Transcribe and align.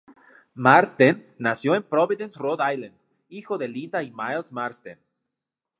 Marsden 0.55 1.23
nació 1.37 1.75
en 1.75 1.83
Providence, 1.83 2.39
Rhode 2.39 2.73
Island, 2.73 2.95
hijo 3.29 3.59
de 3.59 3.67
Linda 3.67 4.01
y 4.01 4.09
Myles 4.09 4.51
Marsden. 4.51 4.97